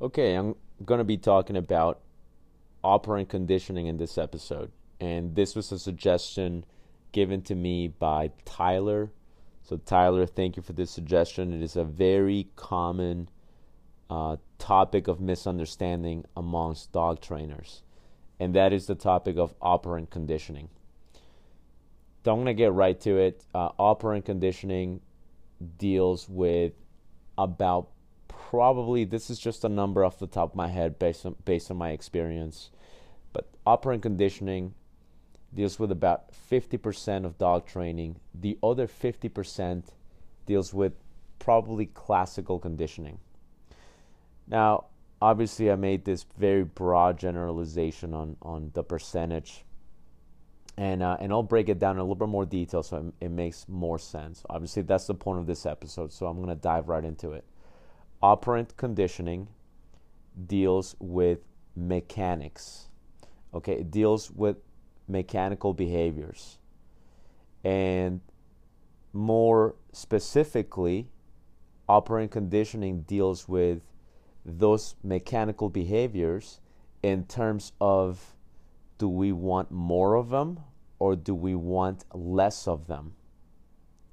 [0.00, 0.54] Okay, I'm
[0.84, 1.98] going to be talking about
[2.84, 4.70] operant conditioning in this episode.
[5.00, 6.64] And this was a suggestion
[7.10, 9.10] given to me by Tyler.
[9.64, 11.52] So, Tyler, thank you for this suggestion.
[11.52, 13.28] It is a very common
[14.08, 17.82] uh, topic of misunderstanding amongst dog trainers,
[18.38, 20.68] and that is the topic of operant conditioning.
[22.24, 23.44] So, I'm going to get right to it.
[23.52, 25.00] Uh, operant conditioning
[25.76, 26.72] deals with
[27.36, 27.88] about
[28.48, 31.70] probably this is just a number off the top of my head based on based
[31.70, 32.70] on my experience.
[33.34, 34.72] But operant conditioning
[35.54, 38.16] deals with about 50% of dog training.
[38.34, 39.84] The other 50%
[40.46, 40.94] deals with
[41.38, 43.18] probably classical conditioning.
[44.46, 44.86] Now,
[45.20, 49.66] obviously I made this very broad generalization on on the percentage
[50.78, 53.26] and uh, and I'll break it down in a little bit more detail so it,
[53.26, 54.42] it makes more sense.
[54.48, 57.44] Obviously, that's the point of this episode, so I'm going to dive right into it
[58.22, 59.48] operant conditioning
[60.46, 61.40] deals with
[61.76, 62.88] mechanics.
[63.54, 64.56] Okay, it deals with
[65.06, 66.58] mechanical behaviors.
[67.64, 68.20] And
[69.12, 71.08] more specifically,
[71.88, 73.80] operant conditioning deals with
[74.44, 76.60] those mechanical behaviors
[77.02, 78.34] in terms of
[78.98, 80.60] do we want more of them
[80.98, 83.14] or do we want less of them?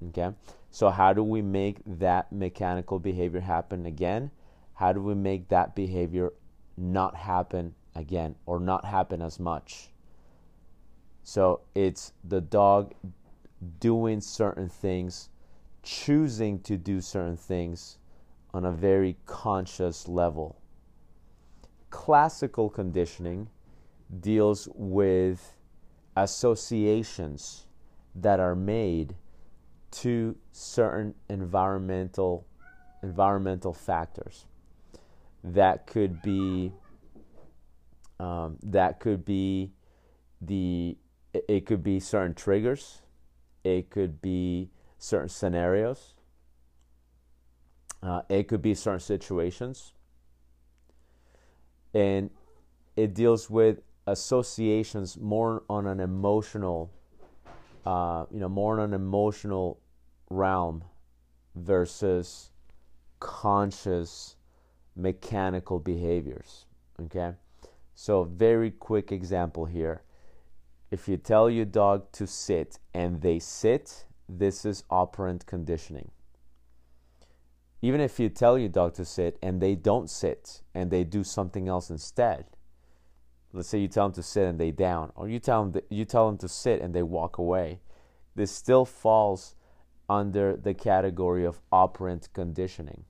[0.08, 0.30] Okay,
[0.76, 4.30] so, how do we make that mechanical behavior happen again?
[4.74, 6.34] How do we make that behavior
[6.76, 9.88] not happen again or not happen as much?
[11.22, 12.92] So, it's the dog
[13.80, 15.30] doing certain things,
[15.82, 17.96] choosing to do certain things
[18.52, 20.60] on a very conscious level.
[21.88, 23.48] Classical conditioning
[24.20, 25.54] deals with
[26.14, 27.64] associations
[28.14, 29.14] that are made
[29.90, 32.46] to certain environmental
[33.02, 34.46] environmental factors
[35.44, 36.72] that could be
[38.18, 39.72] um, that could be
[40.40, 40.96] the
[41.32, 43.02] it could be certain triggers
[43.64, 46.16] it could be certain scenarios
[48.06, 49.92] uh, it could be certain situations.
[51.94, 52.30] And
[52.94, 56.92] it deals with associations more on an emotional
[57.86, 59.80] uh, you know more on an emotional
[60.28, 60.84] realm
[61.54, 62.50] versus
[63.20, 64.36] conscious
[64.96, 66.66] mechanical behaviors.
[67.00, 67.32] Okay?
[67.94, 70.02] So, very quick example here.
[70.90, 76.10] If you tell your dog to sit and they sit, this is operant conditioning.
[77.82, 81.22] Even if you tell your dog to sit and they don't sit and they do
[81.22, 82.46] something else instead,
[83.52, 86.04] let's say you tell them to sit and they down, or you tell them you
[86.04, 87.80] tell them to sit and they walk away,
[88.34, 89.54] this still falls
[90.08, 93.04] under the category of operant conditioning.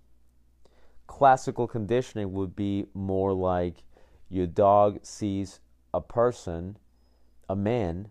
[1.07, 3.85] Classical conditioning would be more like
[4.29, 5.61] your dog sees
[5.93, 6.79] a person,
[7.49, 8.09] a man,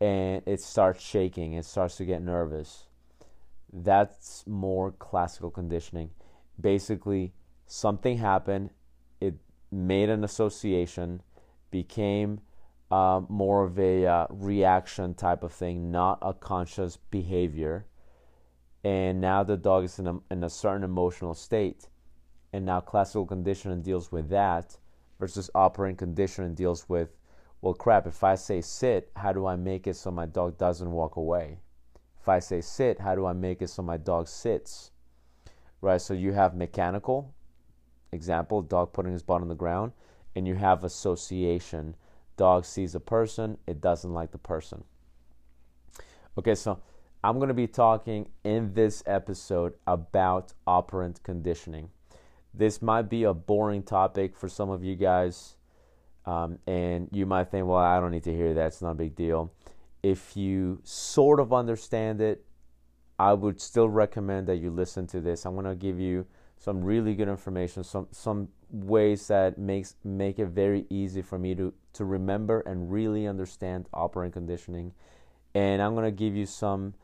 [0.00, 2.86] and it starts shaking, it starts to get nervous.
[3.72, 6.10] That's more classical conditioning.
[6.60, 7.32] Basically,
[7.66, 8.70] something happened,
[9.70, 11.22] made an association,
[11.70, 12.40] became
[12.90, 17.86] uh, more of a uh, reaction type of thing, not a conscious behavior.
[18.82, 21.88] And now the dog is in a, in a certain emotional state.
[22.52, 24.76] And now classical conditioning deals with that
[25.20, 27.10] versus operant conditioning deals with,
[27.60, 30.90] well, crap, if I say sit, how do I make it so my dog doesn't
[30.90, 31.58] walk away?
[32.20, 34.90] If I say sit, how do I make it so my dog sits?
[35.80, 36.00] Right?
[36.00, 37.34] So you have mechanical,
[38.12, 39.92] example, dog putting his butt on the ground,
[40.34, 41.94] and you have association
[42.40, 44.82] dog sees a person, it doesn't like the person.
[46.38, 46.80] Okay, so
[47.22, 51.90] I'm going to be talking in this episode about operant conditioning.
[52.54, 55.56] This might be a boring topic for some of you guys,
[56.24, 58.94] um, and you might think, well, I don't need to hear that, it's not a
[58.94, 59.52] big deal.
[60.02, 62.42] If you sort of understand it,
[63.18, 65.44] I would still recommend that you listen to this.
[65.44, 66.24] I'm going to give you
[66.60, 71.54] some really good information, some some ways that makes make it very easy for me
[71.54, 74.92] to to remember and really understand operant conditioning.
[75.54, 76.94] And I'm gonna give you some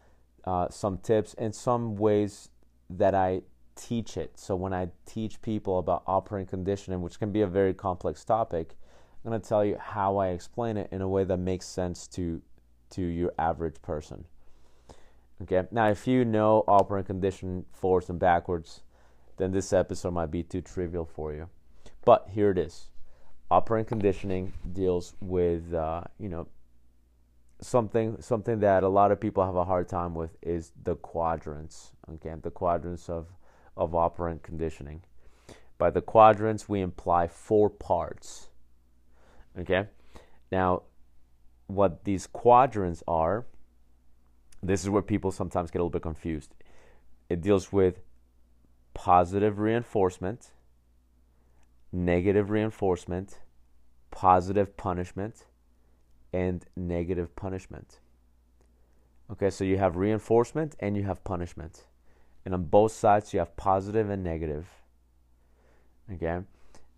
[0.44, 2.50] uh, some tips and some ways
[2.90, 3.42] that I
[3.74, 4.38] teach it.
[4.38, 8.76] So when I teach people about operant conditioning, which can be a very complex topic,
[9.24, 12.42] I'm gonna tell you how I explain it in a way that makes sense to
[12.90, 14.26] to your average person.
[15.42, 15.66] Okay.
[15.70, 18.82] Now, if you know operant conditioning forwards and backwards,
[19.36, 21.48] then this episode might be too trivial for you.
[22.04, 22.88] But here it is.
[23.50, 26.48] Operant conditioning deals with uh, you know
[27.60, 31.92] something something that a lot of people have a hard time with is the quadrants.
[32.14, 33.26] Okay, the quadrants of
[33.76, 35.02] of operant conditioning.
[35.78, 38.48] By the quadrants, we imply four parts.
[39.58, 39.86] Okay?
[40.50, 40.82] Now,
[41.66, 43.46] what these quadrants are,
[44.62, 46.54] this is where people sometimes get a little bit confused.
[47.28, 48.00] It deals with
[48.96, 50.52] positive reinforcement,
[51.92, 53.40] negative reinforcement,
[54.10, 55.44] positive punishment,
[56.32, 58.00] and negative punishment.
[59.30, 61.84] Okay, so you have reinforcement and you have punishment.
[62.46, 64.66] And on both sides, you have positive and negative.
[66.10, 66.40] Okay,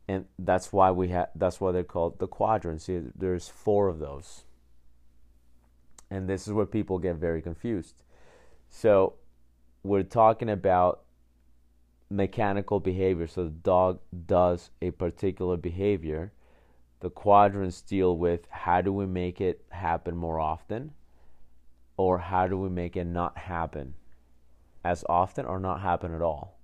[0.07, 1.31] and that's why we have.
[1.35, 2.85] That's why they're called the quadrants.
[2.85, 4.45] See, there's four of those,
[6.13, 8.05] and this is where people get very confused.
[8.71, 9.15] So,
[9.83, 11.03] we're talking about
[12.11, 13.27] mechanical behavior.
[13.27, 16.33] So the dog does a particular behavior.
[17.01, 20.93] The quadrants deal with how do we make it happen more often,
[21.97, 23.95] or how do we make it not happen
[24.85, 26.59] as often or not happen at all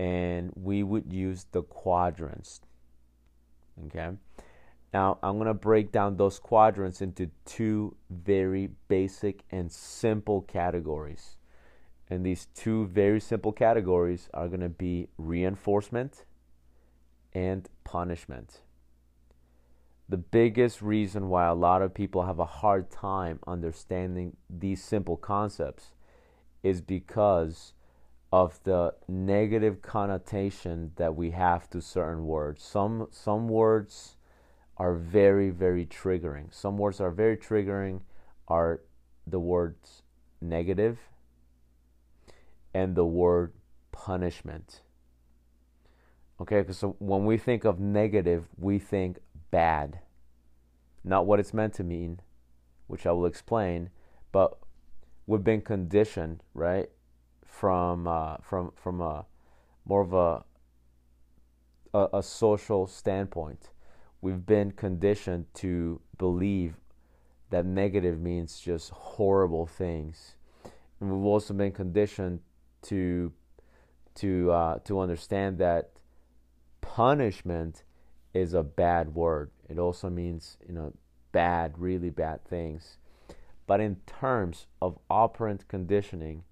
[0.00, 2.62] and we would use the quadrants.
[3.84, 4.08] Okay.
[4.94, 11.36] Now I'm going to break down those quadrants into two very basic and simple categories.
[12.10, 16.24] And these two very simple categories are going to be reinforcement
[17.32, 18.62] and punishment.
[20.08, 25.16] The biggest reason why a lot of people have a hard time understanding these simple
[25.16, 25.92] concepts
[26.64, 27.74] is because
[28.32, 32.62] of the negative connotation that we have to certain words.
[32.62, 34.16] Some some words
[34.76, 36.52] are very very triggering.
[36.52, 38.00] Some words are very triggering
[38.48, 38.80] are
[39.26, 40.02] the words
[40.40, 40.98] negative
[42.72, 43.52] and the word
[43.92, 44.82] punishment.
[46.40, 49.18] Okay, so when we think of negative, we think
[49.50, 50.00] bad.
[51.04, 52.20] Not what it's meant to mean,
[52.86, 53.90] which I will explain,
[54.32, 54.58] but
[55.26, 56.88] we've been conditioned, right?
[57.50, 59.26] from uh, from from a
[59.84, 60.44] more of a,
[61.92, 63.70] a a social standpoint.
[64.22, 66.76] We've been conditioned to believe
[67.50, 70.36] that negative means just horrible things,
[71.00, 72.40] and we've also been conditioned
[72.82, 73.32] to
[74.16, 75.90] to uh, to understand that
[76.80, 77.84] punishment
[78.34, 79.50] is a bad word.
[79.68, 80.92] It also means you know
[81.32, 82.98] bad, really bad things.
[83.66, 86.42] But in terms of operant conditioning,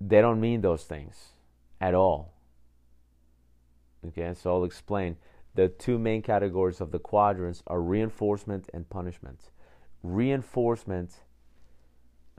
[0.00, 1.32] they don't mean those things
[1.80, 2.34] at all.
[4.08, 5.16] Okay, so I'll explain.
[5.54, 9.50] The two main categories of the quadrants are reinforcement and punishment.
[10.02, 11.20] Reinforcement,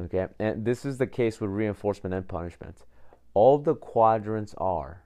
[0.01, 2.85] okay, and this is the case with reinforcement and punishment.
[3.33, 5.03] All the quadrants are,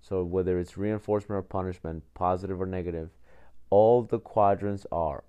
[0.00, 3.10] so whether it's reinforcement or punishment, positive or negative,
[3.70, 5.24] all the quadrants are.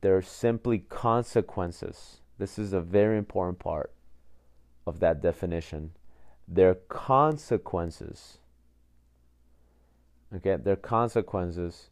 [0.00, 2.20] They're simply consequences.
[2.38, 3.92] This is a very important part
[4.86, 5.92] of that definition.
[6.46, 8.38] They're consequences.
[10.34, 11.90] Okay, they're consequences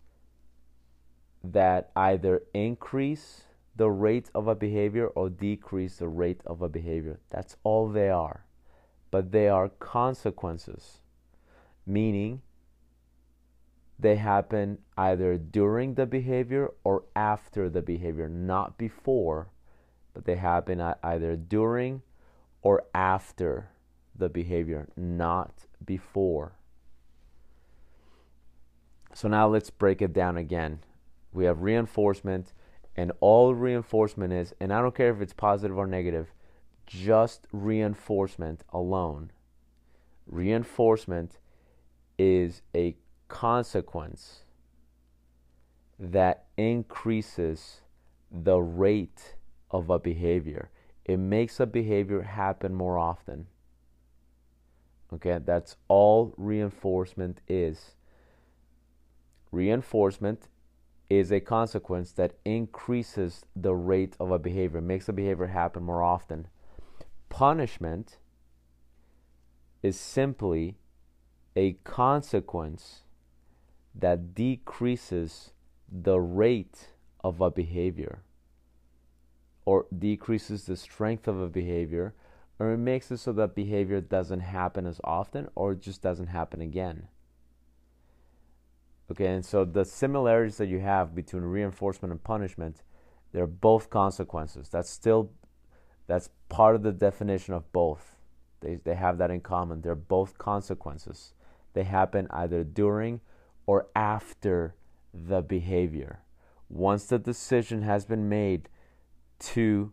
[1.42, 3.42] that either increase
[3.76, 7.20] the rate of a behavior or decrease the rate of a behavior.
[7.30, 8.46] That's all they are.
[9.10, 11.00] But they are consequences,
[11.86, 12.42] meaning
[13.98, 19.48] they happen either during the behavior or after the behavior, not before,
[20.12, 22.02] but they happen either during
[22.62, 23.70] or after
[24.14, 26.52] the behavior, not before.
[29.14, 30.80] So now let's break it down again.
[31.32, 32.52] We have reinforcement,
[32.96, 36.32] and all reinforcement is, and I don't care if it's positive or negative,
[36.86, 39.30] just reinforcement alone.
[40.26, 41.38] Reinforcement
[42.18, 42.96] is a
[43.28, 44.42] consequence
[45.98, 47.80] that increases
[48.30, 49.34] the rate
[49.70, 50.70] of a behavior
[51.06, 53.46] it makes a behavior happen more often.
[55.12, 57.94] Okay, that's all reinforcement is.
[59.52, 60.48] Reinforcement
[61.08, 66.02] is a consequence that increases the rate of a behavior, makes a behavior happen more
[66.02, 66.48] often.
[67.28, 68.18] Punishment
[69.82, 70.76] is simply
[71.54, 73.02] a consequence
[73.94, 75.52] that decreases
[75.90, 76.88] the rate
[77.22, 78.22] of a behavior
[79.64, 82.14] or decreases the strength of a behavior
[82.58, 86.60] or it makes it so that behavior doesn't happen as often or just doesn't happen
[86.60, 87.08] again.
[89.10, 92.82] Okay, and so the similarities that you have between reinforcement and punishment,
[93.32, 94.68] they're both consequences.
[94.68, 95.30] That's still
[96.06, 98.16] that's part of the definition of both.
[98.60, 99.80] They they have that in common.
[99.80, 101.34] They're both consequences.
[101.72, 103.20] They happen either during
[103.66, 104.74] or after
[105.12, 106.20] the behavior.
[106.68, 108.68] Once the decision has been made
[109.38, 109.92] to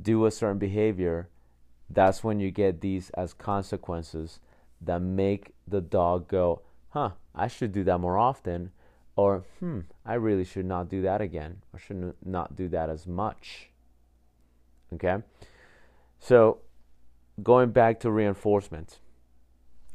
[0.00, 1.28] do a certain behavior,
[1.90, 4.40] that's when you get these as consequences
[4.80, 8.70] that make the dog go, huh, I should do that more often,
[9.16, 13.06] or hmm, I really should not do that again, or should not do that as
[13.06, 13.70] much.
[14.92, 15.16] Okay?
[16.18, 16.58] So,
[17.42, 18.98] going back to reinforcement.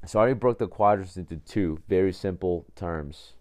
[0.06, 3.34] So, I already broke the quadrants into two very simple terms.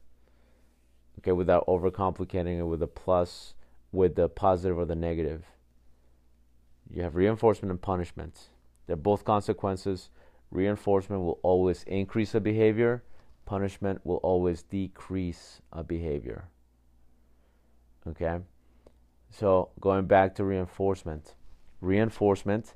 [1.18, 3.54] Okay, without overcomplicating it with a plus,
[3.90, 5.44] with the positive or the negative.
[6.90, 8.48] You have reinforcement and punishment.
[8.86, 10.10] They're both consequences.
[10.50, 13.02] Reinforcement will always increase a behavior,
[13.48, 16.48] punishment will always decrease a behavior.
[18.06, 18.40] Okay?
[19.30, 21.32] So, going back to reinforcement.
[21.80, 22.74] Reinforcement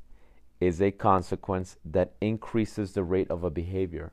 [0.61, 4.13] is a consequence that increases the rate of a behavior,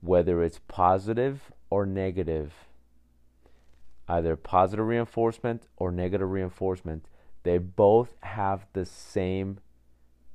[0.00, 2.52] whether it's positive or negative.
[4.06, 7.04] Either positive reinforcement or negative reinforcement,
[7.42, 9.58] they both have the same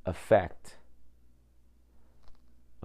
[0.04, 0.75] effect.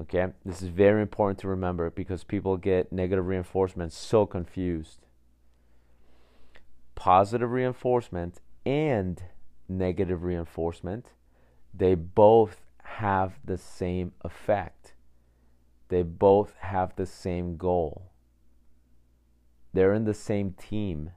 [0.01, 5.05] Okay, this is very important to remember because people get negative reinforcement so confused.
[6.96, 9.22] Positive reinforcement and
[9.70, 11.10] negative reinforcement,
[11.72, 14.96] they both have the same effect.
[15.89, 18.12] They both have the same goal.
[19.72, 21.12] They're in the same team,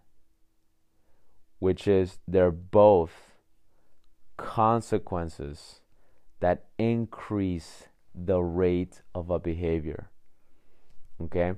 [1.59, 3.33] which is they're both
[4.37, 5.81] consequences
[6.41, 10.11] that increase the rate of a behavior.
[11.21, 11.55] Okay?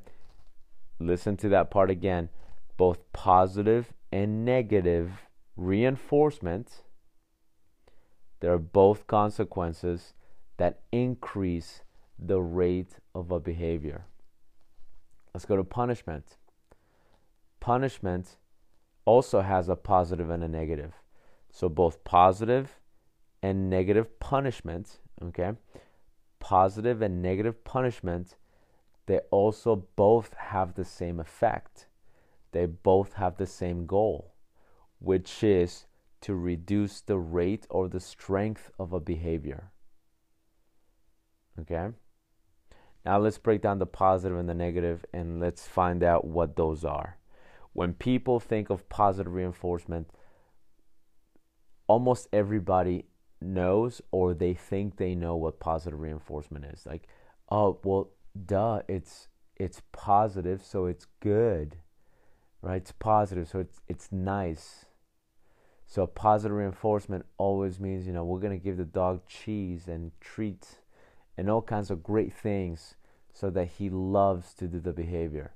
[0.98, 2.28] Listen to that part again.
[2.76, 5.10] Both positive and negative
[5.56, 6.82] reinforcement,
[8.40, 10.14] they're both consequences
[10.58, 11.82] that increase
[12.18, 14.06] the rate of a behavior.
[15.34, 16.36] Let's go to punishment.
[17.60, 18.36] Punishment
[19.04, 20.94] also has a positive and a negative.
[21.50, 22.80] So both positive
[23.42, 25.52] and negative punishment, okay?
[26.46, 28.36] Positive and negative punishment,
[29.06, 31.88] they also both have the same effect.
[32.52, 34.32] They both have the same goal,
[35.00, 35.86] which is
[36.20, 39.72] to reduce the rate or the strength of a behavior.
[41.58, 41.88] Okay?
[43.04, 46.84] Now let's break down the positive and the negative and let's find out what those
[46.84, 47.18] are.
[47.72, 50.10] When people think of positive reinforcement,
[51.88, 53.06] almost everybody
[53.40, 56.86] knows or they think they know what positive reinforcement is.
[56.86, 57.08] Like,
[57.50, 58.10] oh, well,
[58.44, 61.76] duh, it's it's positive, so it's good.
[62.62, 62.76] Right?
[62.76, 64.86] It's positive, so it's it's nice.
[65.86, 70.10] So positive reinforcement always means, you know, we're going to give the dog cheese and
[70.20, 70.76] treats
[71.36, 72.96] and all kinds of great things
[73.32, 75.52] so that he loves to do the behavior.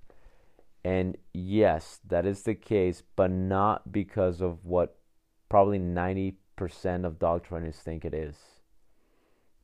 [0.84, 4.96] And yes, that is the case, but not because of what
[5.48, 8.36] probably 90 percent of dog trainers think it is.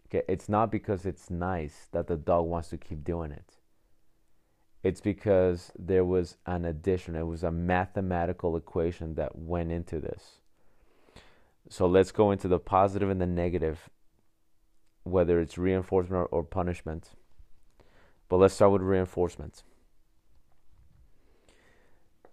[0.09, 3.53] Okay, it's not because it's nice that the dog wants to keep doing it.
[4.83, 10.41] It's because there was an addition, it was a mathematical equation that went into this.
[11.69, 13.91] So let's go into the positive and the negative,
[15.03, 17.11] whether it's reinforcement or, or punishment.
[18.31, 19.65] But let's start with reinforcement.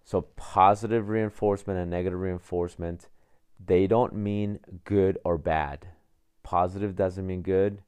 [0.06, 3.08] So, positive reinforcement and negative reinforcement
[3.58, 5.86] they don't mean good or bad.
[6.42, 7.82] Positive doesn't mean good.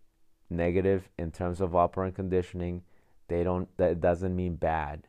[0.48, 2.82] Negative in terms of operant conditioning,
[3.28, 5.08] they don't that doesn't mean bad.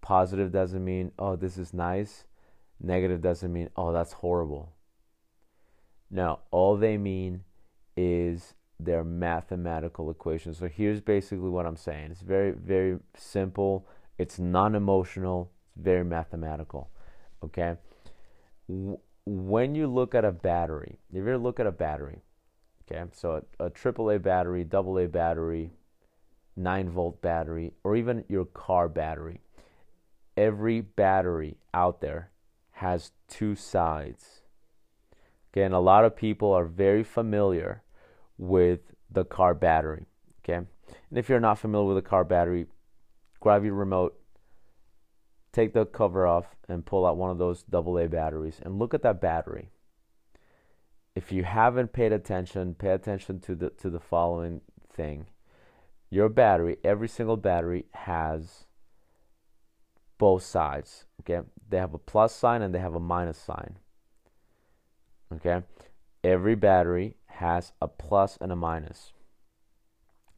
[0.00, 2.24] Positive doesn't mean oh this is nice.
[2.80, 4.72] Negative doesn't mean oh that's horrible.
[6.10, 7.44] No, all they mean
[7.96, 10.54] is their mathematical equation.
[10.54, 12.10] So here's basically what I'm saying.
[12.10, 13.86] It's very very simple.
[14.18, 15.50] It's non-emotional.
[15.68, 16.90] It's very mathematical.
[17.44, 17.76] Okay?
[19.26, 22.22] When you look at a battery, if you ever look at a battery,
[22.90, 25.72] okay, so a, a AAA battery, AA battery,
[26.56, 29.40] 9 volt battery, or even your car battery,
[30.36, 32.30] every battery out there
[32.72, 34.40] has two sides.
[35.52, 37.82] Okay, and a lot of people are very familiar
[38.38, 40.06] with the car battery.
[40.42, 42.66] Okay, and if you're not familiar with the car battery,
[43.40, 44.19] grab your remote,
[45.52, 49.02] take the cover off and pull out one of those AA batteries and look at
[49.02, 49.70] that battery.
[51.14, 54.60] If you haven't paid attention, pay attention to the to the following
[54.92, 55.26] thing.
[56.08, 58.64] Your battery, every single battery has
[60.18, 61.46] both sides, okay?
[61.68, 63.78] They have a plus sign and they have a minus sign.
[65.32, 65.62] Okay?
[66.22, 69.12] Every battery has a plus and a minus.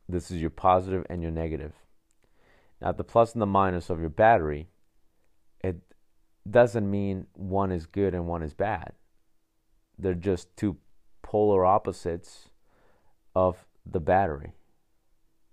[0.09, 1.73] This is your positive and your negative.
[2.81, 4.69] Now, the plus and the minus of your battery
[5.62, 5.76] it
[6.49, 8.92] doesn't mean one is good and one is bad.
[9.99, 10.76] They're just two
[11.23, 12.49] polar opposites
[13.35, 14.52] of the battery.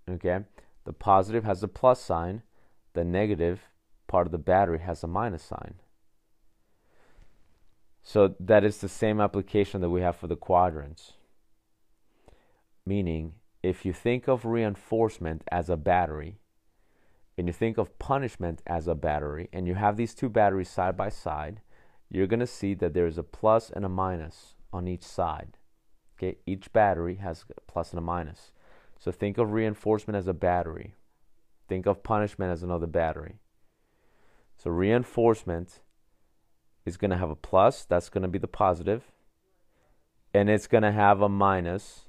[0.08, 0.40] Okay?
[0.84, 2.42] The positive has a plus sign,
[2.94, 3.60] the negative
[4.08, 5.74] part of the battery has a minus sign.
[8.02, 11.12] So that is the same application that we have for the quadrants.
[12.84, 16.39] Meaning, if you think of reinforcement as a battery,
[17.40, 20.94] and you think of punishment as a battery, and you have these two batteries side
[20.94, 21.62] by side,
[22.10, 25.56] you're going to see that there is a plus and a minus on each side.
[26.18, 28.52] Okay, each battery has a plus and a minus.
[28.98, 30.96] So think of reinforcement as a battery.
[31.66, 33.38] Think of punishment as another battery.
[34.58, 35.80] So reinforcement
[36.84, 39.04] is going to have a plus, that's going to be the positive,
[40.34, 42.02] and it's going to have a minus,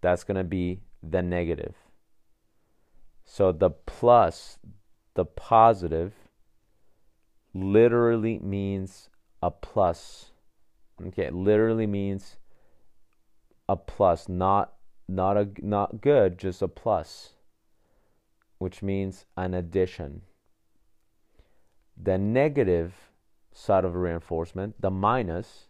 [0.00, 1.81] that's going to be the negative.
[3.24, 4.58] So the plus,
[5.14, 6.14] the positive,
[7.54, 9.08] literally means
[9.42, 10.32] a plus.
[11.04, 12.36] Okay, it literally means
[13.68, 14.74] a plus, not
[15.08, 17.34] not a not good, just a plus,
[18.58, 20.22] which means an addition.
[21.96, 22.94] The negative
[23.52, 25.68] side of reinforcement, the minus,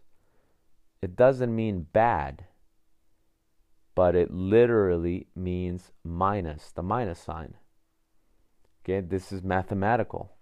[1.01, 2.45] it doesn't mean bad,
[3.95, 7.55] but it literally means minus, the minus sign.
[8.83, 10.33] Okay, this is mathematical.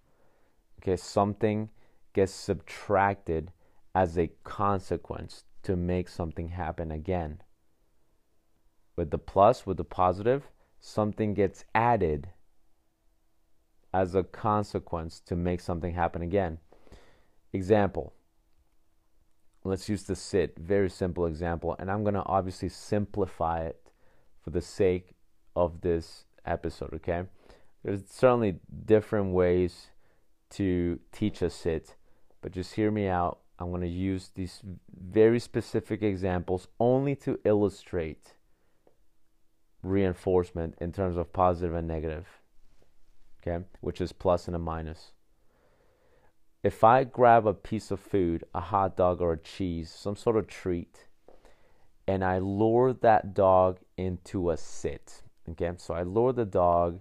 [0.80, 1.70] Okay, something
[2.12, 3.52] gets subtracted
[3.94, 7.42] as a consequence to make something happen again.
[8.96, 10.48] With the plus, with the positive,
[10.80, 12.30] something gets added
[13.94, 16.58] as a consequence to make something happen again.
[17.52, 18.14] Example.
[19.64, 20.58] Let's use the sit.
[20.58, 21.76] Very simple example.
[21.78, 23.90] And I'm going to obviously simplify it
[24.42, 25.14] for the sake
[25.54, 27.24] of this episode, okay?
[27.84, 29.88] There's certainly different ways
[30.50, 31.94] to teach a sit,
[32.40, 33.38] but just hear me out.
[33.58, 34.60] I'm going to use these
[34.92, 38.34] very specific examples only to illustrate
[39.82, 42.26] reinforcement in terms of positive and negative,
[43.40, 45.12] okay, which is plus and a minus.
[46.62, 50.36] If I grab a piece of food, a hot dog or a cheese, some sort
[50.36, 51.06] of treat,
[52.06, 57.00] and I lure that dog into a sit, okay, so I lure the dog,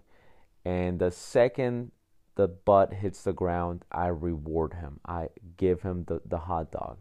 [0.66, 1.92] and the second
[2.36, 5.00] the butt hits the ground, I reward him.
[5.06, 6.98] I give him the, the hot dog.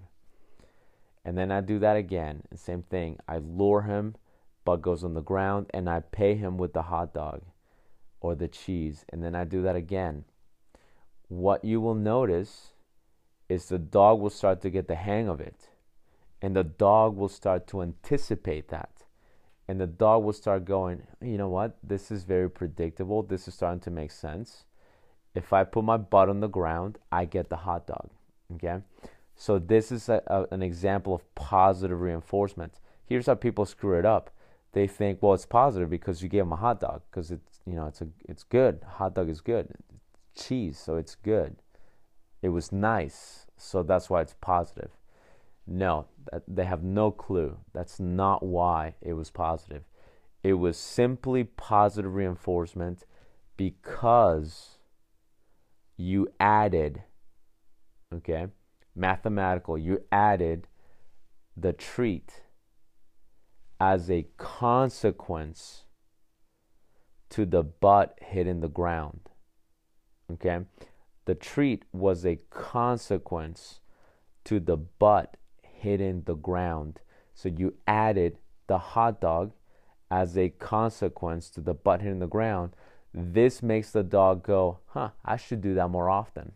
[1.25, 2.43] And then I do that again.
[2.55, 3.19] Same thing.
[3.29, 4.17] I lure him
[4.65, 7.43] butt goes on the ground and I pay him with the hot dog
[8.21, 9.05] or the cheese.
[9.09, 10.25] And then I do that again.
[11.31, 12.73] What you will notice
[13.49, 15.69] is the dog will start to get the hang of it.
[16.43, 19.05] And the dog will start to anticipate that.
[19.69, 21.79] And the dog will start going, you know what?
[21.85, 23.23] This is very predictable.
[23.23, 24.65] This is starting to make sense.
[25.33, 28.11] If I put my butt on the ground, I get the hot dog.
[28.55, 28.79] Okay?
[29.37, 32.81] So, this is a, a, an example of positive reinforcement.
[33.07, 34.33] Here's how people screw it up
[34.73, 37.75] they think, well, it's positive because you gave them a hot dog because it's you
[37.75, 38.81] know it's a it's good.
[38.87, 39.69] Hot dog is good,
[40.35, 41.57] cheese, so it's good.
[42.43, 44.91] It was nice, so that's why it's positive.
[45.67, 46.07] No,
[46.49, 47.59] they have no clue.
[47.73, 49.85] That's not why it was positive.
[50.43, 53.05] It was simply positive reinforcement
[53.57, 54.79] because
[55.97, 57.03] you added,
[58.13, 58.47] okay,
[58.97, 59.77] mathematical.
[59.77, 60.67] You added
[61.57, 62.43] the treat
[63.79, 65.85] as a consequence
[67.31, 69.30] to the butt hitting the ground.
[70.35, 70.61] Okay?
[71.25, 73.81] The treat was a consequence
[74.45, 77.01] to the butt hitting the ground.
[77.35, 79.53] So you added the hot dog
[80.11, 82.75] as a consequence to the butt hitting the ground.
[83.13, 86.53] This makes the dog go, huh, I should do that more often.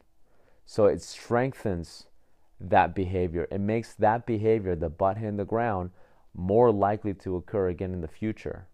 [0.67, 2.07] So it strengthens
[2.61, 3.47] that behavior.
[3.51, 5.91] It makes that behavior, the butt hitting the ground,
[6.35, 8.69] more likely to occur again in the future.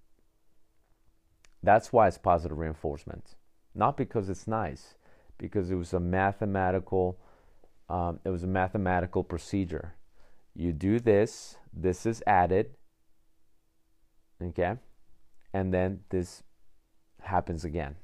[1.62, 3.34] That's why it's positive reinforcement.
[3.74, 4.94] Not because it's nice,
[5.38, 7.18] because it was a mathematical
[7.88, 9.94] um, it was a mathematical procedure.
[10.54, 12.70] You do this, this is added,
[14.40, 14.74] okay,
[15.52, 16.44] and then this
[17.20, 17.96] happens again.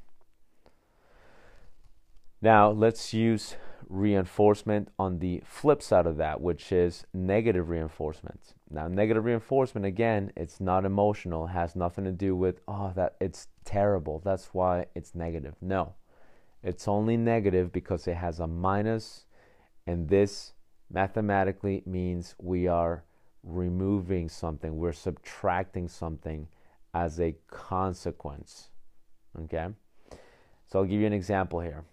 [2.43, 3.57] Now let's use
[3.89, 8.55] reinforcement on the flip side of that, which is negative reinforcement.
[8.69, 13.47] Now, negative reinforcement, again, it's not emotional, has nothing to do with, oh, that it's
[13.67, 15.55] terrible, that's why it's negative.
[15.61, 15.95] No,
[16.63, 19.27] it's only negative because it has a minus,
[19.87, 20.55] and this
[20.91, 23.05] mathematically means we are
[23.43, 26.49] removing something, we're subtracting something
[26.95, 28.71] as a consequence.
[29.39, 29.67] Okay?
[30.67, 31.85] So I'll give you an example here.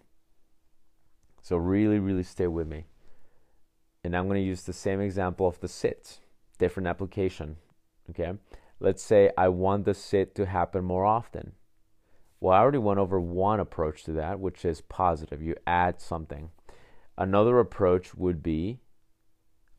[1.42, 2.86] So really, really stay with me.
[4.02, 6.18] And I'm going to use the same example of the sit,
[6.58, 7.56] different application.
[8.10, 8.32] Okay.
[8.80, 11.52] let's say I want the sit to happen more often.
[12.44, 15.40] Well, I already went over one approach to that, which is positive.
[15.40, 16.50] You add something.
[17.16, 18.80] Another approach would be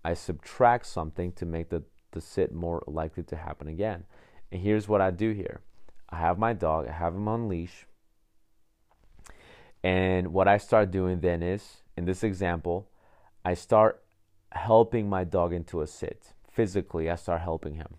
[0.03, 4.05] I subtract something to make the, the sit more likely to happen again.
[4.51, 5.61] And here's what I do here
[6.09, 7.85] I have my dog, I have him on leash.
[9.83, 12.89] And what I start doing then is, in this example,
[13.45, 14.01] I start
[14.53, 16.33] helping my dog into a sit.
[16.49, 17.97] Physically, I start helping him.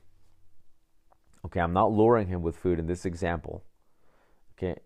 [1.44, 3.62] Okay, I'm not luring him with food in this example.
[4.58, 4.80] Okay,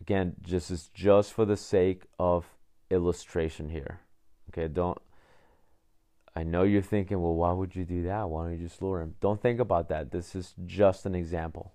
[0.00, 2.46] again, this is just for the sake of
[2.90, 4.00] illustration here.
[4.50, 4.98] Okay, don't.
[6.36, 8.28] I know you're thinking, well, why would you do that?
[8.28, 9.14] Why don't you just lure him?
[9.20, 10.12] Don't think about that.
[10.12, 11.72] This is just an example.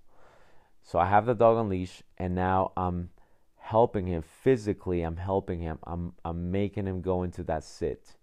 [0.83, 3.09] So I have the dog on leash, and now I'm
[3.57, 5.01] helping him physically.
[5.01, 5.79] I'm helping him.
[5.83, 8.15] I'm I'm making him go into that sit.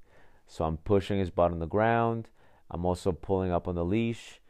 [0.47, 2.29] So I'm pushing his butt on the ground.
[2.71, 4.41] I'm also pulling up on the leash,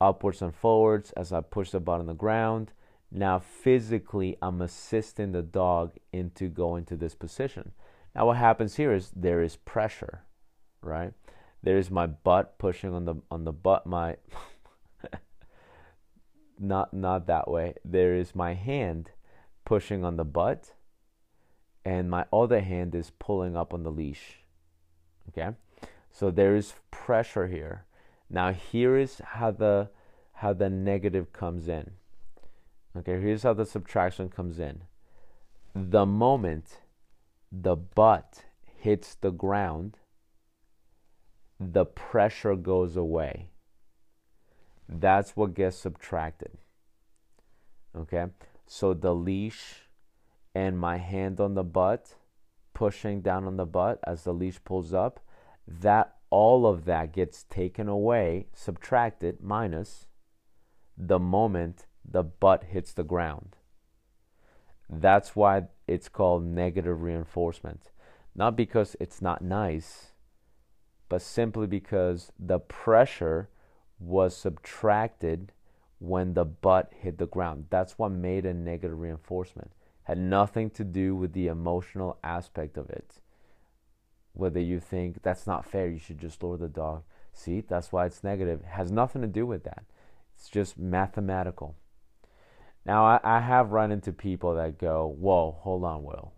[0.00, 2.72] upwards and forwards as I push the butt on the ground.
[3.14, 7.72] Now physically, I'm assisting the dog into going to this position.
[8.14, 10.24] Now what happens here is there is pressure,
[10.80, 11.12] right?
[11.62, 14.16] There is my butt pushing on the on the butt my
[16.58, 17.74] not not that way.
[17.84, 19.10] There is my hand
[19.66, 20.72] pushing on the butt
[21.84, 24.38] and my other hand is pulling up on the leash.
[25.28, 25.54] Okay?
[26.10, 27.84] So there is pressure here.
[28.30, 29.90] Now here is how the
[30.32, 31.92] how the negative comes in.
[32.96, 34.82] Okay, here's how the subtraction comes in.
[35.74, 36.80] The moment
[37.50, 39.98] the butt hits the ground,
[41.58, 43.48] the pressure goes away.
[44.88, 46.58] That's what gets subtracted.
[47.96, 48.26] Okay?
[48.66, 49.88] So the leash
[50.54, 52.14] and my hand on the butt,
[52.74, 55.20] pushing down on the butt as the leash pulls up,
[55.66, 60.06] that all of that gets taken away, subtracted, minus
[60.96, 63.56] the moment the butt hits the ground.
[64.88, 67.90] That's why it's called negative reinforcement.
[68.34, 70.12] Not because it's not nice,
[71.08, 73.48] but simply because the pressure
[73.98, 75.52] was subtracted
[75.98, 77.66] when the butt hit the ground.
[77.70, 79.72] That's what made a negative reinforcement.
[80.04, 83.20] Had nothing to do with the emotional aspect of it.
[84.32, 87.04] Whether you think that's not fair, you should just lower the dog.
[87.32, 88.60] See, that's why it's negative.
[88.60, 89.84] It has nothing to do with that.
[90.34, 91.76] It's just mathematical.
[92.84, 96.32] Now, I, I have run into people that go, Whoa, hold on, Will.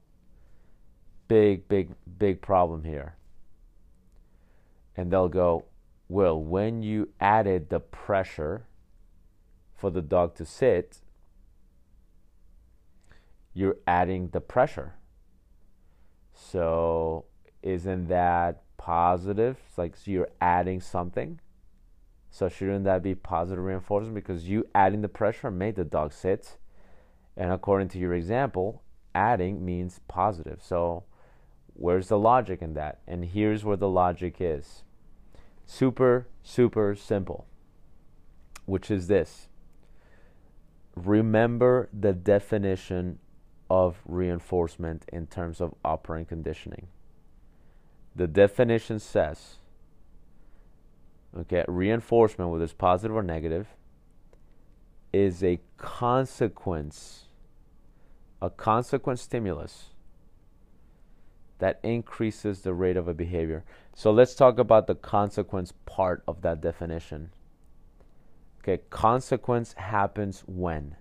[1.27, 3.17] Big, big, big problem here.
[4.97, 5.65] And they'll go,
[6.09, 8.67] Will, when you added the pressure
[9.75, 10.99] for the dog to sit,
[13.55, 14.95] you're adding the pressure.
[16.35, 17.25] So,
[17.63, 19.57] isn't that positive?
[19.69, 21.41] It's like so you're adding something.
[22.35, 26.57] So shouldn't that be positive reinforcement because you adding the pressure made the dog sit?
[27.37, 28.83] And according to your example,
[29.15, 30.59] adding means positive.
[30.61, 31.05] So
[31.75, 32.99] where's the logic in that?
[33.07, 34.83] And here's where the logic is.
[35.65, 37.47] Super, super simple,
[38.67, 39.47] which is this.
[40.97, 43.21] Remember the definition
[43.71, 46.89] of reinforcement in terms of operant conditioning.
[48.17, 49.59] The definition says
[51.37, 53.69] okay, reinforcement, whether it's positive or negative,
[55.13, 57.25] is a consequence,
[58.43, 59.91] a consequence stimulus
[61.59, 63.65] that increases the rate of a behavior.
[63.95, 67.31] So let's talk about the consequence part of that definition.
[68.61, 70.97] Okay, consequence happens when?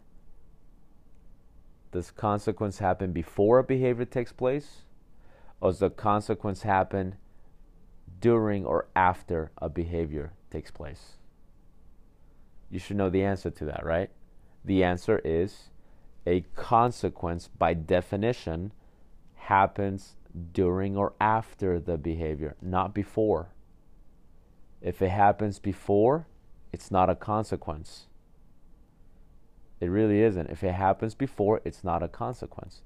[1.92, 4.82] Does consequence happen before a behavior takes place?
[5.62, 7.16] Or does the consequence happen
[8.24, 11.18] during or after a behavior takes place?
[12.72, 14.10] You should know the answer to that, right?
[14.64, 15.70] The answer is
[16.26, 18.72] a consequence, by definition,
[19.36, 20.16] happens
[20.54, 23.50] during or after the behavior, not before.
[24.82, 26.26] If it happens before,
[26.72, 28.08] it's not a consequence.
[29.82, 30.50] It really isn't.
[30.50, 32.84] If it happens before, it's not a consequence.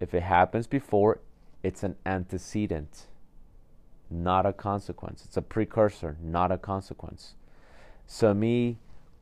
[0.00, 1.20] If it happens before,
[1.62, 3.08] it's an antecedent
[4.10, 5.24] not a consequence.
[5.24, 7.34] It's a precursor, not a consequence.
[8.06, 8.78] So, me,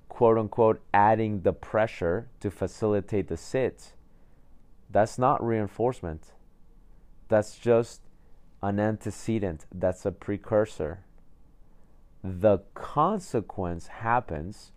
[0.09, 3.93] quote unquote, adding the pressure to facilitate the sit,
[4.91, 6.33] that's not reinforcement.
[7.29, 8.01] That's just
[8.63, 11.01] an antecedent, that's a precursor.
[12.25, 14.73] The consequence happens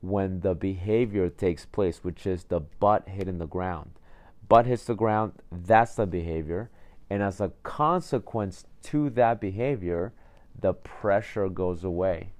[0.00, 3.92] when the behavior takes place, which is the butt hitting the ground.
[4.48, 6.70] Butt hits the ground, that's the behavior.
[7.12, 10.14] And as a consequence to that behavior,
[10.58, 12.30] the pressure goes away.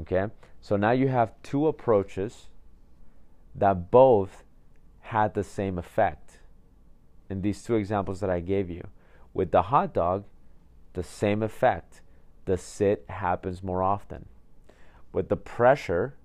[0.00, 0.26] Okay?
[0.60, 2.48] So now you have two approaches
[3.54, 4.42] that both
[5.02, 6.40] had the same effect
[7.28, 8.88] in these two examples that I gave you.
[9.32, 10.24] With the hot dog,
[10.94, 12.00] the same effect.
[12.46, 14.26] The sit happens more often.
[15.12, 16.16] With the pressure,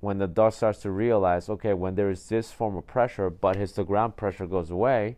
[0.00, 3.54] when the dog starts to realize, okay, when there is this form of pressure, but
[3.54, 5.16] his the ground pressure goes away,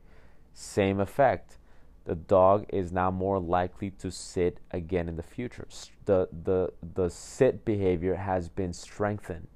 [0.57, 1.59] same effect.
[2.07, 5.69] The dog is now more likely to sit again in the future.
[6.07, 9.49] The the the sit behavior has been strengthened.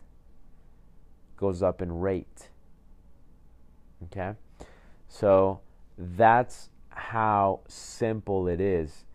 [1.36, 2.50] Goes up in rate.
[4.04, 4.34] Okay?
[5.08, 5.60] So
[5.96, 9.06] that's how simple it is.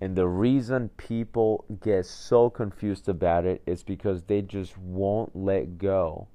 [0.00, 5.76] And the reason people get so confused about it is because they just won't let
[5.78, 6.28] go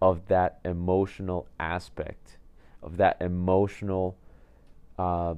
[0.00, 2.38] of that emotional aspect,
[2.82, 4.16] of that emotional,
[4.98, 5.34] uh,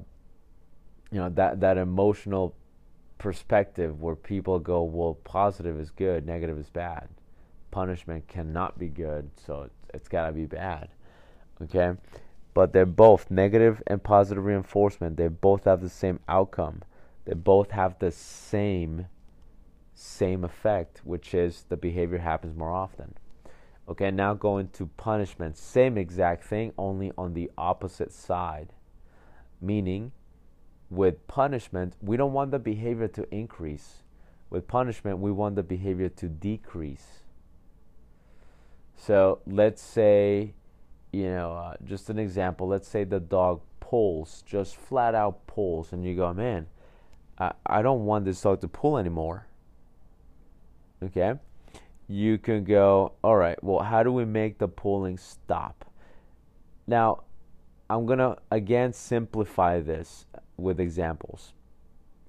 [1.11, 2.55] you know, that, that emotional
[3.17, 7.07] perspective where people go, well, positive is good, negative is bad.
[7.71, 10.89] Punishment cannot be good, so it's, it's got to be bad.
[11.61, 11.93] Okay?
[12.57, 15.15] but they're both negative and positive reinforcement.
[15.15, 16.81] They both have the same outcome.
[17.25, 19.05] They both have the same
[19.93, 23.13] same effect, which is the behavior happens more often.
[23.87, 25.55] Okay, now going to punishment.
[25.55, 28.73] Same exact thing, only on the opposite side.
[29.61, 30.11] Meaning,
[30.89, 34.03] with punishment, we don't want the behavior to increase.
[34.49, 37.23] With punishment, we want the behavior to decrease.
[38.95, 40.53] So let's say
[41.11, 42.67] you know, uh, just an example.
[42.67, 46.67] Let's say the dog pulls, just flat out pulls, and you go, man,
[47.39, 49.47] I, I don't want this dog to pull anymore.
[51.03, 51.33] Okay?
[52.07, 55.85] You can go, all right, well, how do we make the pulling stop?
[56.85, 57.23] Now,
[57.89, 60.25] I'm going to again simplify this
[60.57, 61.53] with examples.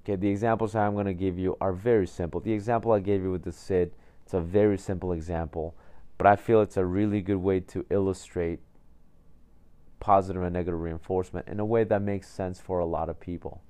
[0.05, 2.41] Okay, the examples I'm going to give you are very simple.
[2.41, 3.93] The example I gave you with the sit,
[4.25, 5.75] it's a very simple example,
[6.17, 8.61] but I feel it's a really good way to illustrate
[10.01, 13.61] positive and negative reinforcement in a way that makes sense for a lot of people.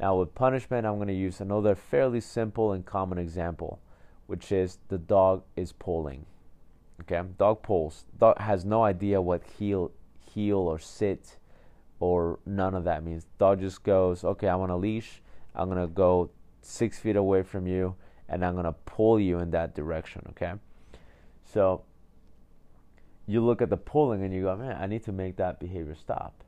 [0.00, 3.78] Now, with punishment, I'm going to use another fairly simple and common example,
[4.26, 6.24] which is the dog is pulling.
[7.02, 8.04] Okay, dog pulls.
[8.18, 9.92] Dog has no idea what heel,
[10.34, 11.38] heel or sit,
[12.00, 13.26] or none of that means.
[13.38, 15.22] Dog just goes, okay, I'm on a leash.
[15.54, 17.96] I'm gonna go six feet away from you,
[18.28, 20.22] and I'm gonna pull you in that direction.
[20.30, 20.52] Okay,
[21.44, 21.84] so
[23.26, 25.94] you look at the pulling and you go, man, I need to make that behavior
[25.94, 26.42] stop.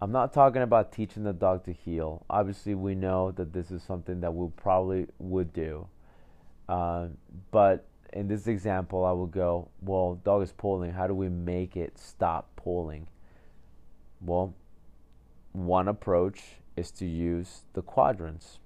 [0.00, 2.24] I'm not talking about teaching the dog to heel.
[2.30, 5.88] Obviously, we know that this is something that we probably would do.
[6.68, 7.08] Uh,
[7.50, 10.92] but in this example, I would go, well, dog is pulling.
[10.92, 13.08] How do we make it stop pulling?
[14.20, 14.54] Well,
[15.52, 16.42] one approach
[16.76, 18.58] is to use the quadrants.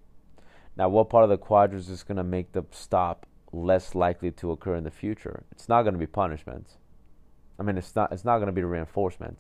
[0.76, 4.52] Now, what part of the quadrants is going to make the stop less likely to
[4.52, 5.44] occur in the future?
[5.52, 6.76] It's not going to be punishment
[7.62, 9.38] I mean, it's not it's not going to be reinforcement,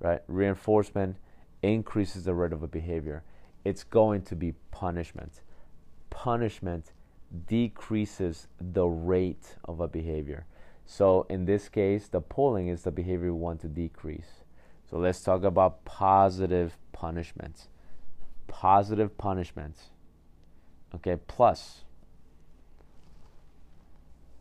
[0.00, 0.20] right?
[0.28, 1.16] Reinforcement
[1.62, 3.22] increases the rate of a behavior.
[3.64, 5.42] It's going to be punishment.
[6.08, 6.92] Punishment
[7.46, 10.46] decreases the rate of a behavior.
[10.86, 14.41] So in this case, the pulling is the behavior we want to decrease.
[14.92, 17.68] So let's talk about positive punishments.
[18.46, 19.88] Positive punishments.
[20.94, 21.84] Okay, plus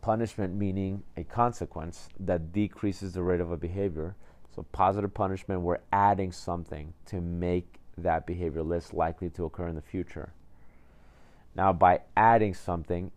[0.02, 4.18] punishment meaning a consequence that decreases the rate of a behavior.
[4.54, 9.76] So, positive punishment, we're adding something to make that behavior less likely to occur in
[9.76, 10.34] the future.
[11.56, 13.12] Now, by adding something,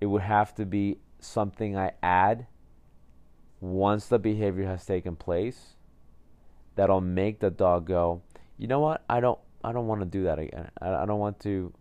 [0.00, 2.48] it would have to be something I add
[3.60, 5.76] once the behavior has taken place
[6.74, 8.22] that'll make the dog go,
[8.58, 9.04] you know what?
[9.08, 10.70] I don't I don't want to do that again.
[10.80, 11.72] I, I don't want to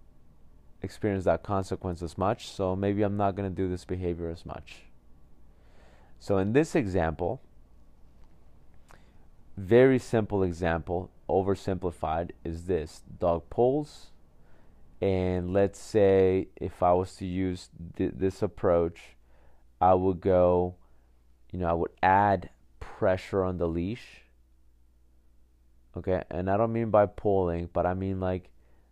[0.82, 4.46] experience that consequence as much, so maybe I'm not going to do this behavior as
[4.46, 4.84] much.
[6.20, 7.42] So, in this example,
[9.58, 14.12] very simple example, oversimplified, is this dog pulls.
[15.02, 19.18] And let's say if I was to use th- this approach,
[19.82, 20.76] I would go,
[21.52, 24.23] you know, I would add pressure on the leash.
[25.96, 28.50] Okay, and I don't mean by pulling, but I mean like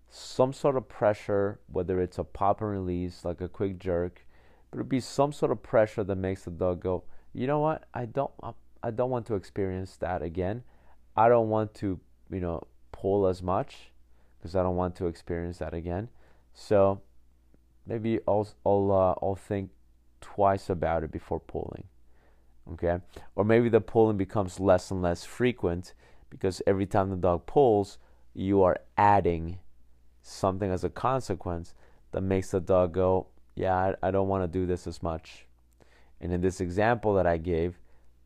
[0.10, 4.26] some sort of pressure, whether it's a pop and release, like a quick jerk,
[4.70, 7.86] but it'd be some sort of pressure that makes the dog go, you know what?
[7.94, 8.32] I don't,
[8.84, 10.64] I don't want to experience that again.
[11.16, 12.62] I don't want to, you know,
[12.92, 13.92] pull as much
[14.38, 16.10] because I don't want to experience that again.
[16.54, 17.02] So
[17.88, 19.72] maybe I'll, I'll, uh, I'll think
[20.20, 21.86] twice about it before pulling.
[22.74, 23.00] Okay,
[23.36, 25.94] or maybe the pulling becomes less and less frequent
[26.32, 28.00] because every time the dog pulls,
[28.34, 29.60] you are adding
[30.24, 31.76] something as a consequence
[32.12, 35.46] that makes the dog go, yeah, I, I don't want to do this as much.
[36.20, 37.78] And in this example that I gave,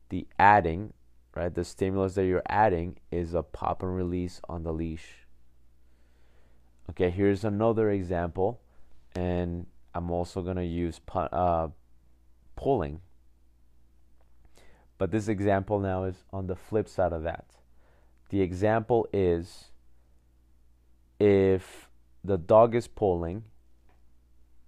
[0.09, 0.93] the adding,
[1.35, 5.25] right, the stimulus that you're adding is a pop and release on the leash.
[6.91, 8.61] Okay, here's another example,
[9.15, 9.65] and
[9.95, 11.69] I'm also going to use uh,
[12.55, 13.01] pulling.
[14.97, 17.54] But this example now is on the flip side of that.
[18.35, 19.71] The example is
[21.21, 21.89] if
[22.21, 23.45] the dog is pulling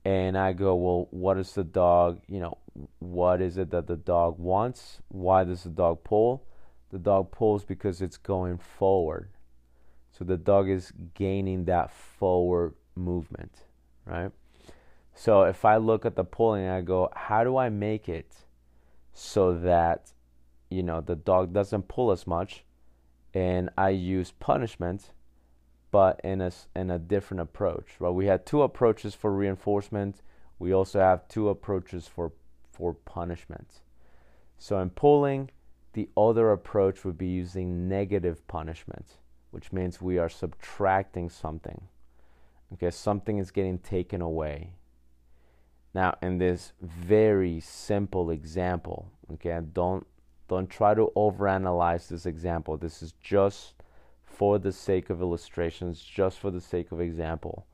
[0.05, 2.59] and I go, well, what is the dog, you know,
[2.99, 5.01] what is it that the dog wants?
[5.09, 6.45] Why does the dog pull?
[6.91, 9.31] The dog pulls because it's going forward.
[10.13, 13.63] So the dog is gaining that forward movement,
[14.05, 14.31] right?
[15.13, 18.33] So if I look at the pulling, I go, how do I make it
[19.11, 20.13] so that,
[20.69, 22.63] you know, the dog doesn't pull as much?
[23.37, 25.11] And I use punishment
[25.91, 27.85] but in a, in a different approach.
[27.99, 28.09] Right?
[28.09, 30.21] We had two approaches for reinforcement.
[30.59, 32.33] We also have two approaches for,
[32.71, 33.81] for punishment.
[34.57, 35.51] So in pulling,
[35.93, 39.17] the other approach would be using negative punishment,
[39.51, 41.81] which means we are subtracting something.
[42.73, 44.73] Okay, something is getting taken away.
[45.93, 50.05] Now, in this very simple example, okay, don't
[50.47, 52.77] don't try to overanalyze this example.
[52.77, 53.75] This is just
[54.23, 57.65] for the sake of illustrations, just for the sake of example.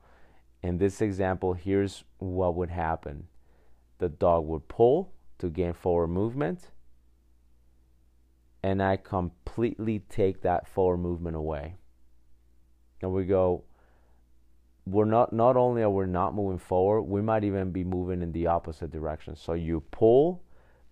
[0.62, 3.28] In this example, here's what would happen
[3.98, 6.70] the dog would pull to gain forward movement,
[8.62, 11.76] and I completely take that forward movement away.
[13.02, 13.64] And we go,
[14.86, 18.32] we're not not only are we not moving forward, we might even be moving in
[18.32, 19.36] the opposite direction.
[19.36, 20.42] So you pull,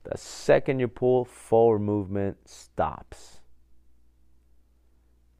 [0.05, 3.41] the second you pull, forward movement stops.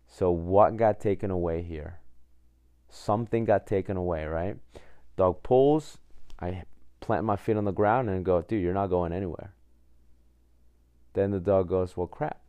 [0.07, 2.01] So, what got taken away here?
[2.89, 4.57] Something got taken away, right?
[5.17, 5.99] Dog pulls.
[6.39, 6.65] I
[7.01, 9.55] plant my feet on the ground and go, dude, you're not going anywhere.
[11.15, 12.41] Then the dog goes, well, crap.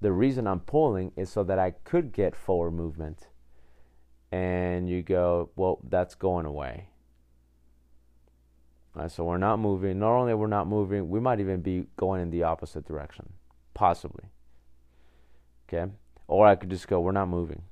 [0.00, 3.28] The reason I'm pulling is so that I could get forward movement.
[4.30, 6.88] And you go, well, that's going away.
[8.94, 9.98] Right, so we're not moving.
[9.98, 13.32] Not only we're not moving, we might even be going in the opposite direction,
[13.74, 14.24] possibly.
[15.68, 15.90] Okay.
[16.26, 17.62] Or I could just go, we're not moving.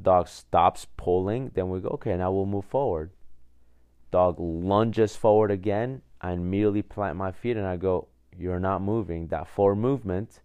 [0.00, 3.10] Dog stops pulling, then we go, okay, now we'll move forward.
[4.10, 6.02] Dog lunges forward again.
[6.20, 9.28] I immediately plant my feet and I go, you're not moving.
[9.28, 10.40] That forward movement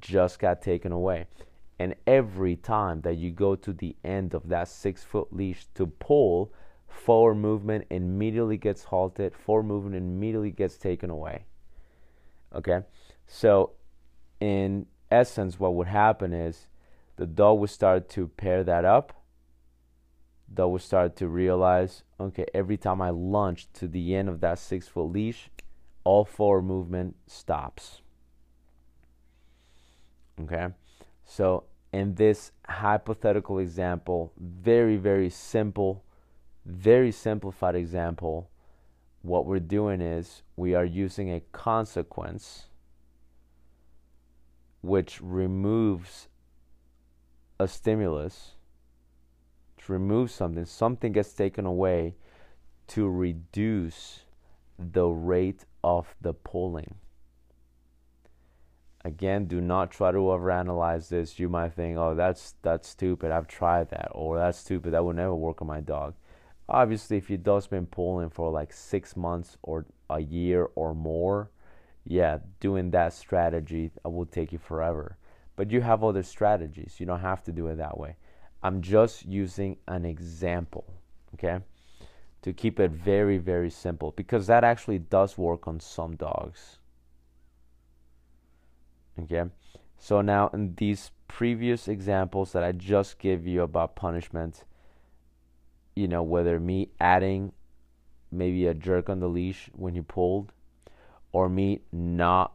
[0.00, 1.26] just got taken away.
[1.78, 5.86] And every time that you go to the end of that six foot leash to
[5.86, 6.52] pull,
[6.88, 11.44] forward movement immediately gets halted, forward movement immediately gets taken away.
[12.54, 12.80] Okay?
[13.26, 13.72] So,
[14.40, 16.68] in essence, what would happen is
[17.16, 19.12] the dog would start to pair that up.
[20.52, 24.58] Dog would start to realize, okay, every time I lunge to the end of that
[24.58, 25.50] six foot leash,
[26.04, 28.02] all forward movement stops.
[30.40, 30.68] Okay,
[31.24, 36.04] so in this hypothetical example, very, very simple,
[36.66, 38.50] very simplified example,
[39.22, 42.66] what we're doing is we are using a consequence
[44.82, 46.28] which removes
[47.58, 48.52] a stimulus,
[49.78, 52.14] to remove something, something gets taken away
[52.88, 54.20] to reduce
[54.78, 56.96] the rate of the pulling.
[59.04, 61.38] Again, do not try to overanalyze this.
[61.38, 63.30] You might think, "Oh, that's that's stupid.
[63.30, 64.92] I've tried that," or "That's stupid.
[64.92, 66.14] That would never work on my dog."
[66.68, 71.50] Obviously, if your dog's been pulling for like six months or a year or more,
[72.04, 75.16] yeah, doing that strategy will take you forever.
[75.54, 76.96] But you have other strategies.
[76.98, 78.16] You don't have to do it that way.
[78.62, 80.84] I'm just using an example,
[81.34, 81.60] okay?
[82.42, 86.78] To keep it very, very simple because that actually does work on some dogs.
[89.22, 89.44] Okay?
[89.98, 94.64] So now in these previous examples that I just gave you about punishment,
[95.96, 97.52] you know, whether me adding
[98.30, 100.52] maybe a jerk on the leash when you pulled
[101.32, 102.52] or me not,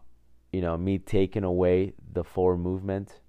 [0.53, 3.19] you know, me taking away the forward movement.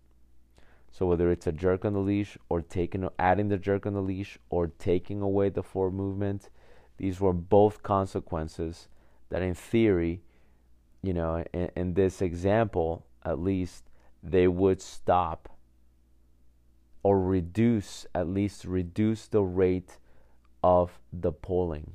[0.91, 4.03] So whether it's a jerk on the leash or taking adding the jerk on the
[4.03, 6.51] leash or taking away the forward movement,
[6.99, 8.89] these were both consequences
[9.31, 10.21] that in theory,
[11.03, 13.85] you know, in, in this example at least,
[14.23, 15.49] they would stop
[17.03, 19.99] or reduce, at least reduce the rate
[20.63, 21.93] of the polling.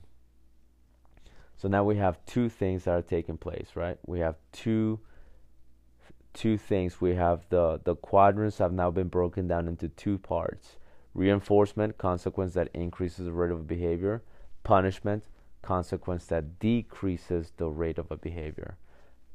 [1.56, 3.98] So now we have two things that are taking place, right?
[4.06, 5.00] We have two
[6.34, 7.02] two things.
[7.02, 10.78] We have the the quadrants have now been broken down into two parts.
[11.16, 14.22] Reinforcement, consequence that increases the rate of behavior.
[14.64, 15.24] punishment,
[15.62, 18.78] consequence that decreases the rate of a behavior.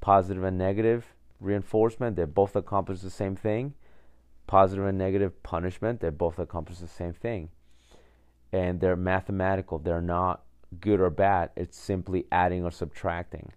[0.01, 1.07] Positive and negative
[1.41, 3.75] reinforcement, they both accomplish the same thing.
[4.47, 7.49] Positive and negative punishment, they both accomplish the same thing.
[8.53, 10.43] And they're mathematical, they're not
[10.81, 13.53] good or bad, it's simply adding or subtracting.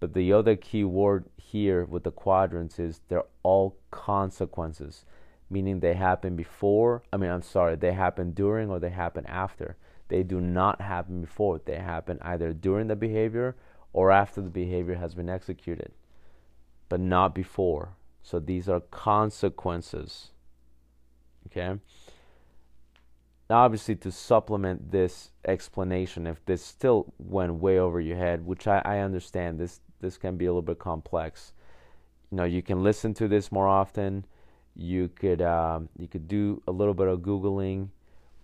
[0.00, 5.04] But the other key word here with the quadrants is they're all consequences,
[5.50, 9.76] meaning they happen before, I mean, I'm sorry, they happen during or they happen after.
[10.08, 13.56] They do not happen before, they happen either during the behavior
[13.92, 15.92] or after the behavior has been executed,
[16.88, 17.90] but not before.
[18.22, 20.30] So these are consequences.
[21.46, 21.78] Okay?
[23.50, 28.68] Now, obviously, to supplement this explanation, if this still went way over your head, which
[28.68, 31.52] I, I understand, this this can be a little bit complex.
[32.30, 34.24] You know, you can listen to this more often.
[34.76, 37.88] You could um, you could do a little bit of googling,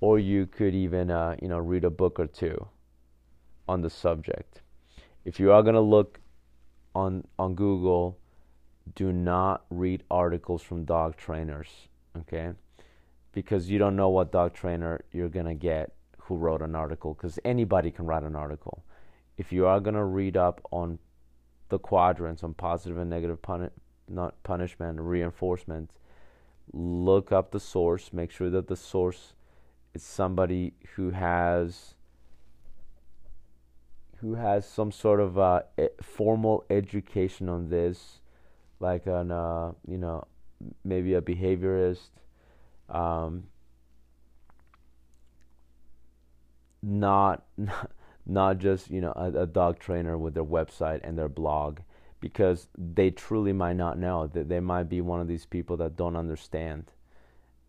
[0.01, 2.67] or you could even uh, you know read a book or two
[3.69, 4.63] on the subject.
[5.25, 6.19] If you are gonna look
[6.97, 8.19] on on Google,
[8.97, 11.69] do not read articles from dog trainers,
[12.19, 12.55] okay?
[13.37, 17.13] Because you don't know what dog trainer you're gonna get who wrote an article.
[17.13, 18.83] Because anybody can write an article.
[19.37, 20.99] If you are gonna read up on
[21.69, 23.69] the quadrants on positive and negative puni-
[24.09, 25.91] not punishment reinforcement
[26.73, 29.35] look up the source make sure that the source
[29.95, 31.95] is somebody who has
[34.19, 35.61] who has some sort of uh,
[36.03, 38.21] formal education on this
[38.81, 40.25] like an uh, you know
[40.85, 42.11] maybe a behaviorist
[42.89, 43.45] um,
[46.83, 47.45] not,
[48.27, 51.79] not just you know a, a, dog trainer with their website and their blog
[52.21, 54.27] because they truly might not know.
[54.27, 56.93] That they might be one of these people that don't understand.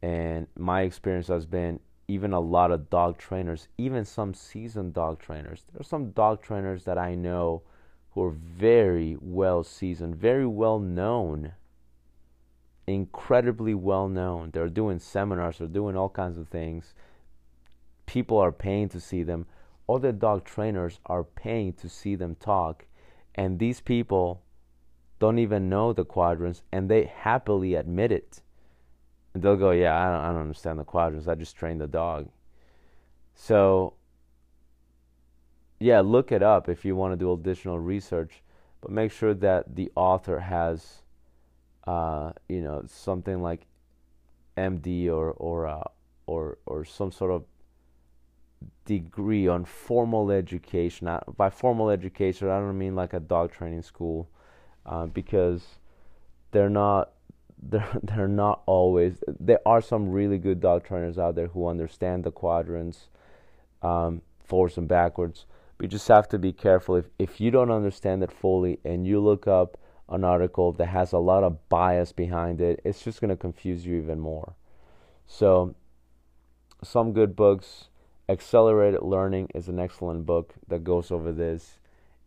[0.01, 5.19] And my experience has been even a lot of dog trainers even some seasoned dog
[5.19, 5.63] trainers.
[5.71, 7.63] There are some dog trainers that i know
[8.11, 11.53] who are very well seasoned very well known
[12.87, 16.93] incredibly well known they're doing seminars they're doing all kinds of things
[18.05, 19.45] people are paying to see them
[19.89, 22.85] other dog trainers are paying to see them talk,
[23.35, 24.43] and these people
[25.19, 28.41] don't even know the quadrants, and they happily admit it.
[29.33, 31.27] And they'll go, "Yeah, I don't, I don't understand the quadrants.
[31.27, 32.29] I just train the dog."
[33.33, 33.93] So,
[35.79, 38.41] yeah, look it up if you want to do additional research,
[38.81, 41.03] but make sure that the author has,
[41.87, 43.65] uh, you know, something like
[44.57, 45.83] MD or or uh,
[46.27, 47.45] or or some sort of
[48.85, 51.09] degree on formal education.
[51.37, 54.27] by formal education, I don't mean like a dog training school,
[54.85, 55.63] uh, because
[56.51, 57.11] they're not
[57.61, 59.23] they're they're not always.
[59.39, 63.07] There are some really good dog trainers out there who understand the quadrants,
[63.81, 65.45] um, forwards and backwards.
[65.77, 69.07] But you just have to be careful if if you don't understand it fully and
[69.07, 69.77] you look up
[70.09, 73.85] an article that has a lot of bias behind it, it's just going to confuse
[73.85, 74.55] you even more.
[75.25, 75.75] So,
[76.83, 77.89] some good books
[78.29, 81.79] Excel-erated Learning is an excellent book that goes over this.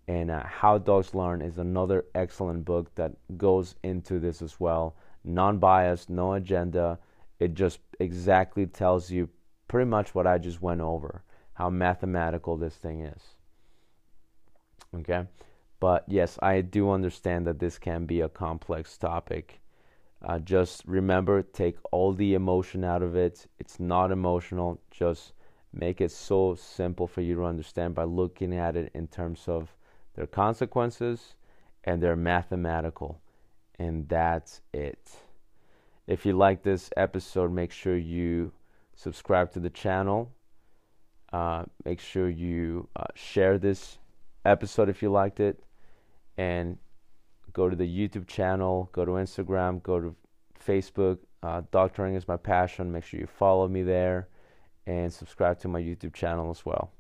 [0.09, 4.97] And uh, How Dogs Learn is another excellent book that goes into this as well.
[5.25, 6.99] Non biased, no agenda.
[7.39, 9.29] It just exactly tells you
[9.69, 11.23] pretty much what I just went over
[11.61, 13.23] how mathematical this thing is.
[14.97, 15.27] Okay?
[15.81, 19.61] But yes, I do understand that this can be a complex topic.
[20.23, 23.47] Uh, just remember, take all the emotion out of it.
[23.59, 24.79] It's not emotional.
[24.91, 25.33] Just
[25.73, 29.75] make it so simple for you to understand by looking at it in terms of
[30.15, 31.37] their consequences
[31.85, 33.21] and their mathematical.
[33.79, 35.11] And that's it.
[36.07, 38.53] If you like this episode, make sure you
[38.95, 40.31] subscribe to the channel.
[41.33, 43.99] Uh, make sure you uh, share this
[44.45, 45.63] episode if you liked it.
[46.41, 46.79] And
[47.53, 50.17] go to the YouTube channel, go to Instagram, go to
[50.59, 51.19] Facebook.
[51.43, 52.91] Uh, Dog training is my passion.
[52.91, 54.29] Make sure you follow me there
[54.87, 56.93] and subscribe to my YouTube channel as well.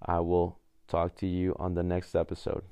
[0.00, 2.62] I will talk to you on the next episode.